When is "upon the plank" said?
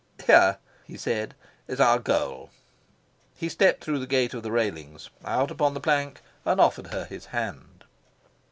5.51-6.21